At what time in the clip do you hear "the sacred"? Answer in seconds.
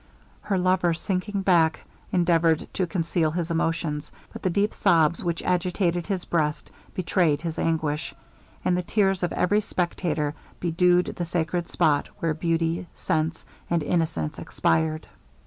11.17-11.67